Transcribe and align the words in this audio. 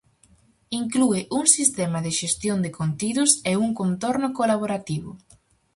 Inclúe 0.81 1.21
un 1.39 1.45
sistema 1.57 1.99
de 2.05 2.11
xestión 2.19 2.57
de 2.65 2.71
contidos 2.79 3.31
e 3.51 3.53
un 3.65 3.69
contorno 3.79 4.27
colaborativo. 4.39 5.11